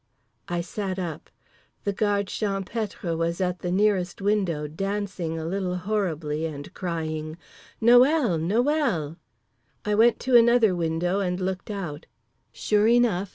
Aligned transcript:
_"I 0.55 0.61
sat 0.61 0.97
up. 0.97 1.29
The 1.83 1.93
Guard 1.93 2.25
Champêtre 2.25 3.15
was 3.15 3.39
at 3.39 3.59
the 3.59 3.69
nearest 3.71 4.19
window, 4.19 4.65
dancing 4.65 5.37
a 5.37 5.45
little 5.45 5.75
horribly 5.75 6.47
and 6.47 6.73
crying: 6.73 7.37
"Noël! 7.79 8.41
Noël!" 8.43 9.17
I 9.85 9.93
went 9.93 10.19
to 10.21 10.35
another 10.35 10.75
window 10.75 11.19
and 11.19 11.39
looked 11.39 11.69
out. 11.69 12.07
Sure 12.51 12.87
enough. 12.87 13.29